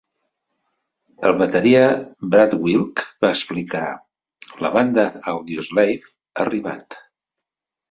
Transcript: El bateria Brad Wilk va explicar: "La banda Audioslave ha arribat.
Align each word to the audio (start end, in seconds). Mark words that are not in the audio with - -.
El 1.29 1.35
bateria 1.41 1.83
Brad 2.31 2.55
Wilk 2.63 3.03
va 3.27 3.31
explicar: 3.35 3.83
"La 4.65 4.73
banda 4.79 5.07
Audioslave 5.35 6.01
ha 6.03 6.45
arribat. 6.49 7.01